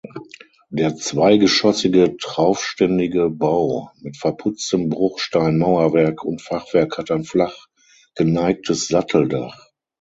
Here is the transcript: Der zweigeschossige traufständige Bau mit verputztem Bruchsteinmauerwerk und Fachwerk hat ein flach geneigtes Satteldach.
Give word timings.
Der 0.71 0.95
zweigeschossige 0.95 2.17
traufständige 2.17 3.29
Bau 3.29 3.91
mit 4.01 4.17
verputztem 4.17 4.89
Bruchsteinmauerwerk 4.89 6.23
und 6.23 6.41
Fachwerk 6.41 6.97
hat 6.97 7.11
ein 7.11 7.23
flach 7.23 7.67
geneigtes 8.15 8.87
Satteldach. 8.87 9.69